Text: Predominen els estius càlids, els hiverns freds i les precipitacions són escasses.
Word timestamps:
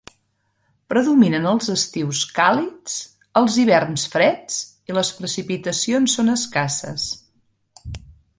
Predominen 0.93 1.43
els 1.49 1.67
estius 1.73 2.21
càlids, 2.37 2.95
els 3.43 3.59
hiverns 3.65 4.07
freds 4.15 4.57
i 4.93 4.97
les 5.01 5.13
precipitacions 5.21 6.17
són 6.21 6.33
escasses. 6.39 7.07